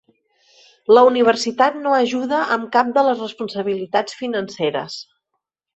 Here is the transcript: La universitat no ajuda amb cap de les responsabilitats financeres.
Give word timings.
La 0.97 1.03
universitat 1.09 1.77
no 1.83 1.93
ajuda 1.99 2.41
amb 2.57 2.67
cap 2.79 2.91
de 2.99 3.07
les 3.09 3.25
responsabilitats 3.27 4.21
financeres. 4.25 5.03